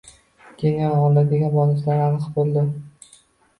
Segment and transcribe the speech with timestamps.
[0.63, 2.67] “Jenoa” oladigan bonuslar aniq bo‘ldi